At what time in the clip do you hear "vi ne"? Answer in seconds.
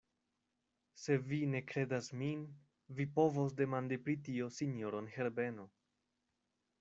1.31-1.59